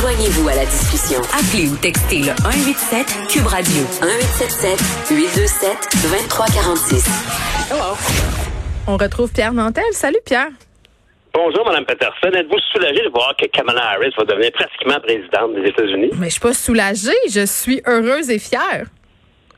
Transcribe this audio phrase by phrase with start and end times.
[0.00, 1.20] Joignez-vous à la discussion.
[1.32, 4.78] Appelez ou textez le 187 Cube Radio 1877
[5.10, 5.70] 827
[6.02, 7.06] 2346.
[7.70, 7.96] Hello.
[8.86, 9.84] On retrouve Pierre Nantel.
[9.92, 10.50] Salut Pierre.
[11.32, 12.30] Bonjour, Mme Peterson.
[12.32, 16.10] Êtes-vous soulagée de voir que Kamala Harris va devenir pratiquement présidente des États-Unis?
[16.18, 18.86] Mais je suis pas soulagée, je suis heureuse et fière.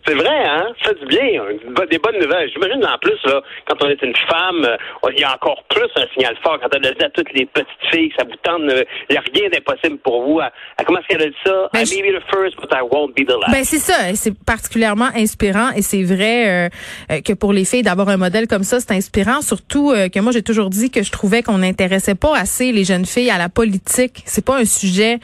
[0.08, 0.64] C'est vrai, hein?
[0.82, 1.42] Ça fait du bien.
[1.90, 2.50] Des bonnes nouvelles.
[2.50, 5.88] J'imagine en plus, là, quand on est une femme, euh, il y a encore plus
[5.96, 8.62] un signal fort quand elle a dit à toutes les petites filles ça vous tente,
[8.62, 10.40] il n'y a rien d'impossible pour vous.
[10.86, 11.68] comment est-ce qu'elle a dit ça?
[11.74, 13.52] Ben, I may be the first, but I won't be the last.
[13.52, 16.68] Ben c'est ça, c'est particulièrement inspirant et c'est vrai euh,
[17.10, 19.42] euh, que pour les filles d'avoir un modèle comme ça, c'est inspirant.
[19.42, 23.04] Surtout que moi j'ai toujours dit que je trouvais qu'on n'intéressait pas assez les jeunes
[23.04, 24.22] filles à la politique.
[24.24, 25.18] C'est pas un sujet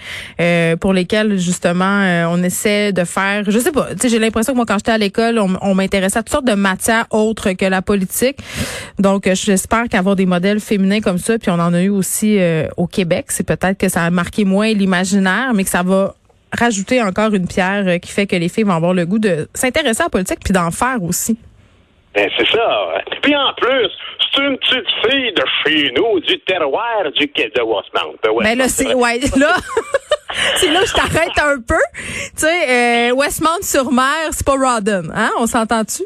[0.81, 3.45] pour lequel justement on essaie de faire.
[3.49, 3.89] Je sais pas.
[3.93, 6.45] Tu sais, j'ai l'impression que moi quand j'étais à l'école, on, m'intéressait à toutes sortes
[6.47, 8.39] de matières autres que la politique.
[8.99, 12.39] Donc, euh, j'espère qu'avoir des modèles féminins comme ça, puis on en a eu aussi
[12.39, 16.15] euh, au Québec, c'est peut-être que ça a marqué moins l'imaginaire, mais que ça va
[16.53, 19.49] rajouter encore une pierre euh, qui fait que les filles vont avoir le goût de
[19.55, 21.39] s'intéresser à la politique puis d'en faire aussi.
[22.15, 23.03] Ben, c'est ça.
[23.23, 23.91] Puis en plus,
[24.33, 28.15] c'est une petite fille de chez nous, du terroir du quai de Westmount.
[28.43, 29.57] Ben là, c'est, ouais, là.
[30.61, 31.75] c'est là je t'arrête un peu.
[32.37, 35.31] Tu sais, euh, Westmount-sur-Mer, c'est pas Rawdon, hein?
[35.39, 36.03] On s'entend-tu?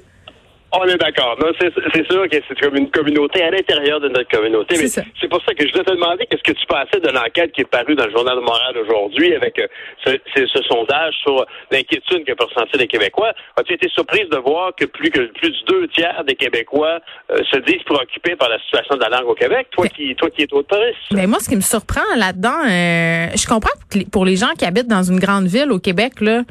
[0.73, 1.37] On est d'accord.
[1.61, 4.77] C'est sûr que c'est comme une communauté à l'intérieur de notre communauté.
[4.79, 7.53] Mais c'est pour ça que je voulais te demander qu'est-ce que tu pensais de l'enquête
[7.53, 9.67] qui est parue dans le Journal de Montréal aujourd'hui avec euh,
[10.05, 13.33] ce, ce, sondage sur l'inquiétude que peuvent ressentir les Québécois?
[13.57, 17.39] As-tu été surprise de voir que plus que plus de deux tiers des Québécois euh,
[17.51, 19.69] se disent préoccupés par la situation de la langue au Québec?
[19.71, 20.99] Toi qui toi qui es autoriste.
[21.13, 24.67] Mais moi, ce qui me surprend là-dedans, euh, je comprends que pour les gens qui
[24.67, 26.43] habitent dans une grande ville au Québec, là,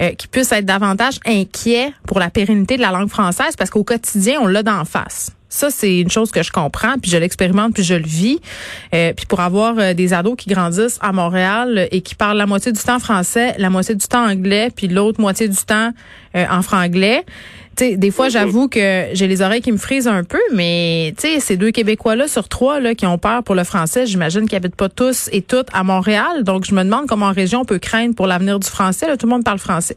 [0.00, 3.84] euh, qui puissent être davantage inquiets pour la pérennité de la langue française parce qu'au
[3.84, 5.35] quotidien, on l'a d'en face.
[5.48, 8.40] Ça, c'est une chose que je comprends, puis je l'expérimente, puis je le vis.
[8.94, 12.46] Euh, puis pour avoir euh, des ados qui grandissent à Montréal et qui parlent la
[12.46, 15.92] moitié du temps français, la moitié du temps anglais, puis l'autre moitié du temps
[16.34, 17.24] en franglais,
[17.76, 21.70] des fois, j'avoue que j'ai les oreilles qui me frisent un peu, mais ces deux
[21.70, 25.28] Québécois-là sur trois là, qui ont peur pour le français, j'imagine qu'ils habitent pas tous
[25.32, 26.42] et toutes à Montréal.
[26.42, 29.06] Donc, je me demande comment en région on peut craindre pour l'avenir du français.
[29.06, 29.96] Là, tout le monde parle français.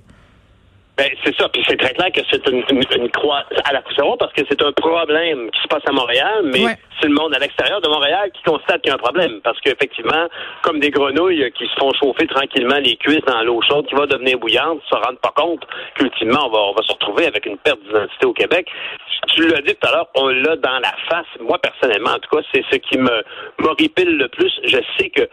[0.99, 4.17] Ben, c'est ça, puis c'est très clair que c'est une, une, croix à la poussière
[4.19, 7.39] parce que c'est un problème qui se passe à Montréal, mais c'est le monde à
[7.39, 9.39] l'extérieur de Montréal qui constate qu'il y a un problème.
[9.41, 10.27] Parce qu'effectivement,
[10.61, 14.07] comme des grenouilles qui se font chauffer tranquillement les cuisses dans l'eau chaude qui va
[14.07, 15.65] devenir bouillante, se rendent pas compte
[15.95, 18.67] qu'ultimement, on va, on va se retrouver avec une perte d'identité au Québec.
[19.33, 21.27] Tu l'as dit tout à l'heure, on l'a dans la face.
[21.39, 23.23] Moi, personnellement, en tout cas, c'est ce qui me
[23.59, 24.51] m'horripile le plus.
[24.65, 25.29] Je sais que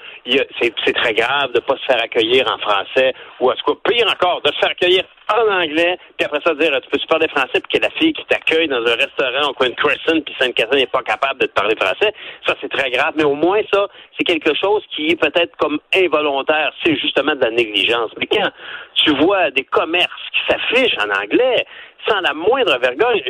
[0.60, 4.06] c'est très grave de pas se faire accueillir en français, ou à ce cas, pire
[4.06, 7.60] encore, de se faire accueillir en anglais, puis après ça dire tu peux parler français,
[7.60, 10.80] puis que la fille qui t'accueille dans un restaurant au coin de Crescent, puis Sainte-Catherine
[10.80, 12.12] n'est pas capable de te parler français,
[12.46, 13.14] ça c'est très grave.
[13.16, 17.40] Mais au moins ça, c'est quelque chose qui est peut-être comme involontaire, c'est justement de
[17.40, 18.10] la négligence.
[18.18, 18.50] Mais quand
[18.94, 21.66] tu vois des commerces qui s'affichent en anglais,
[22.08, 23.20] sans la moindre vergogne.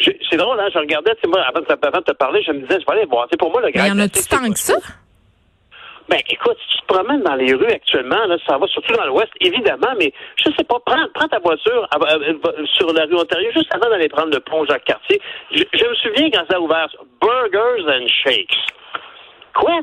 [0.00, 2.98] C'est drôle, hein, je regardais, moi, avant de, te parler, je me disais, je vais
[2.98, 3.26] aller voir.
[3.30, 4.74] C'est pour moi le Il y en a-tu tant que ça?
[6.12, 9.06] Ben, écoute, si tu te promènes dans les rues actuellement, là, ça va surtout dans
[9.06, 13.50] l'Ouest, évidemment, mais je sais pas, prends, ta voiture euh, euh, sur la rue Ontario
[13.54, 15.22] juste avant d'aller prendre le pont Jacques-Cartier.
[15.52, 18.58] Je, je, me souviens quand ça a ouvert Burgers and Shakes.
[19.54, 19.80] Quoi?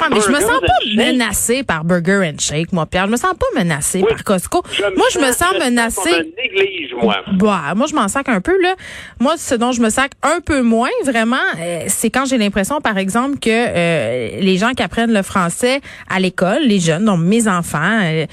[0.00, 3.06] Ah, mais je me sens pas menacée par Burger and Shake, moi, Pierre.
[3.06, 4.62] Je me sens pas menacée par Costco.
[4.96, 6.32] moi, je me sens menacée.
[7.02, 7.16] moi.
[7.32, 8.74] Bah, moi, je m'en sac un peu, là.
[9.18, 12.80] Moi, ce dont je me sac un peu moins, vraiment, euh, c'est quand j'ai l'impression,
[12.80, 17.20] par exemple, que euh, les gens qui apprennent le français à l'école, les jeunes, donc
[17.20, 18.26] mes enfants, euh,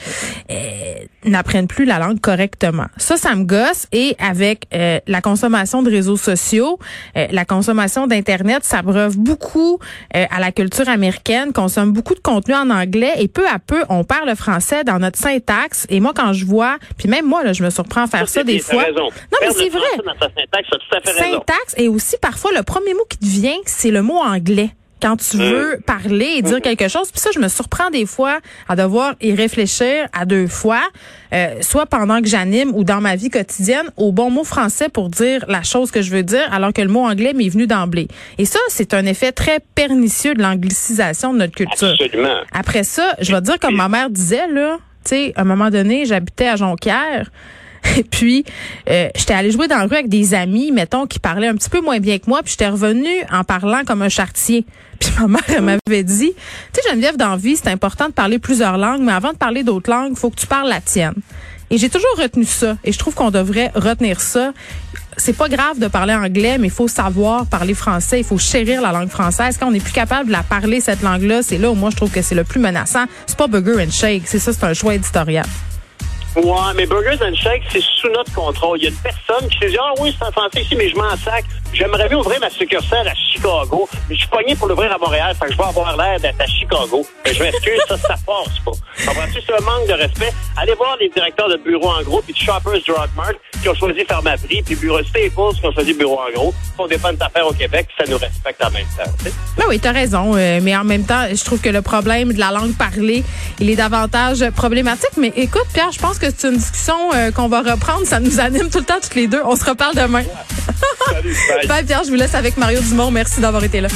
[1.24, 2.86] n'apprennent plus la langue correctement.
[2.98, 3.88] Ça, ça me gosse.
[3.92, 6.78] Et avec la consommation de réseaux sociaux,
[7.16, 9.80] la consommation d'Internet, ça breuve beaucoup
[10.14, 14.04] à la culture américaine consomme beaucoup de contenu en anglais et peu à peu, on
[14.04, 15.88] perd le français dans notre syntaxe.
[15.90, 18.44] Et moi, quand je vois, puis même moi, là, je me surprends à faire ça,
[18.44, 18.86] des fois.
[18.92, 19.10] Non,
[19.42, 19.82] mais c'est vrai.
[21.06, 24.70] syntaxe, et aussi parfois le premier mot qui te vient, c'est le mot anglais
[25.02, 25.40] quand tu mm.
[25.42, 26.62] veux parler et dire mm.
[26.62, 27.12] quelque chose.
[27.12, 30.82] Puis ça, je me surprends des fois à devoir y réfléchir à deux fois,
[31.34, 35.10] euh, soit pendant que j'anime ou dans ma vie quotidienne, au bon mot français pour
[35.10, 38.08] dire la chose que je veux dire, alors que le mot anglais m'est venu d'emblée.
[38.38, 41.96] Et ça, c'est un effet très pernicieux de l'anglicisation de notre culture.
[42.00, 42.40] Absolument.
[42.54, 45.70] Après ça, je vais dire comme ma mère disait, là, tu sais, à un moment
[45.70, 47.30] donné, j'habitais à Jonquière.
[47.98, 48.46] Et puis,
[48.90, 51.70] euh, j'étais allée jouer dans la rue avec des amis, mettons, qui parlaient un petit
[51.70, 54.66] peu moins bien que moi, puis j'étais revenue en parlant comme un chartier.
[55.00, 56.32] Puis ma mère, elle m'avait dit,
[56.74, 59.38] tu sais, Geneviève, dans la vie, c'est important de parler plusieurs langues, mais avant de
[59.38, 61.16] parler d'autres langues, il faut que tu parles la tienne.
[61.70, 62.78] Et j'ai toujours retenu ça.
[62.86, 64.54] Et je trouve qu'on devrait retenir ça.
[65.18, 68.20] C'est pas grave de parler anglais, mais il faut savoir parler français.
[68.20, 69.58] Il faut chérir la langue française.
[69.60, 71.98] Quand on n'est plus capable de la parler, cette langue-là, c'est là où moi je
[71.98, 73.06] trouve que c'est le plus menaçant.
[73.26, 74.24] C'est pas burger and shake.
[74.28, 75.46] C'est ça, c'est un choix éditorial.
[76.36, 78.78] Ouais, mais Burgers and Shake, c'est sous notre contrôle.
[78.80, 80.90] Il y a une personne qui s'est dit, ah oui, c'est en français ici, mais
[80.90, 81.46] je m'en sac.
[81.74, 85.34] J'aimerais bien ouvrir ma succursale à Chicago, mais je suis pogné pour l'ouvrir à Montréal,
[85.36, 87.06] fait que je vais avoir l'air d'être à Chicago.
[87.26, 88.72] Mais je m'excuse, ça, ça passe pas.
[89.06, 89.40] Comprends-tu?
[89.46, 90.32] C'est un manque de respect?
[90.58, 93.76] Allez voir les directeurs de bureaux en gros, puis de Shoppers Drug Mart, qui ont
[93.76, 97.48] choisi Pharmaprix, puis Bureau Staples, qui ont choisi Bureau en gros, font des bonnes affaires
[97.48, 99.12] au Québec, ça nous respecte en même temps.
[99.58, 100.34] Ben oui, t'as raison.
[100.36, 103.24] Euh, mais en même temps, je trouve que le problème de la langue parlée,
[103.60, 105.18] il est davantage problématique.
[105.18, 108.06] Mais écoute, Pierre, je pense que c'est une discussion euh, qu'on va reprendre.
[108.06, 109.42] Ça nous anime tout le temps, toutes les deux.
[109.46, 110.24] On se reparle demain.
[111.10, 111.36] Salut,
[111.68, 113.12] bye Pierre, je vous laisse avec Mario Dumont.
[113.12, 113.90] Merci d'avoir été là.